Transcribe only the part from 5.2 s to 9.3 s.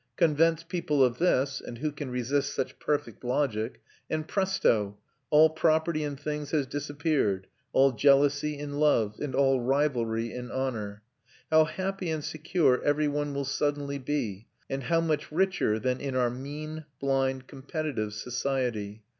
all property in things has disappeared, all jealousy in love,